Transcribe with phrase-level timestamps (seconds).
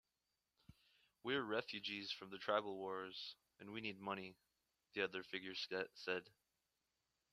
[1.23, 4.35] "We're refugees from the tribal wars, and we need money,"
[4.95, 5.53] the other figure
[5.93, 6.23] said.